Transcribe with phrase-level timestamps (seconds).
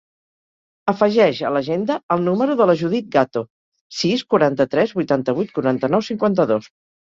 [0.93, 3.45] Afegeix a l'agenda el número de la Judith Gato:
[4.01, 6.77] sis, quaranta-tres, vuitanta-vuit, quaranta-nou, cinquanta-dos.